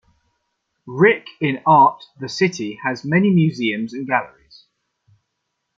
Rick 0.87 1.27
in 1.39 1.61
art 1.63 2.03
the 2.19 2.27
city 2.27 2.79
has 2.83 3.05
many 3.05 3.29
museums 3.29 3.93
and 3.93 4.07
galleries. 4.07 4.65